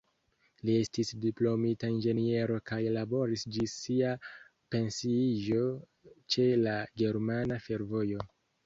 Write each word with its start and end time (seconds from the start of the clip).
Li 0.69 0.77
estis 0.83 1.11
diplomita 1.25 1.89
inĝeniero 1.97 2.57
kaj 2.71 2.79
laboris 2.97 3.45
ĝis 3.59 3.77
sia 3.85 4.17
pensiiĝo 4.77 5.63
ĉe 6.11 6.53
la 6.67 6.79
Germana 7.05 7.65
Fervojo. 7.71 8.31